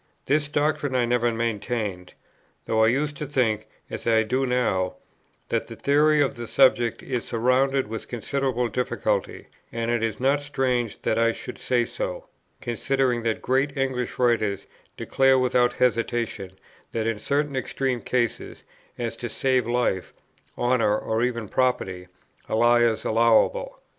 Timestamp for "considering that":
12.61-13.43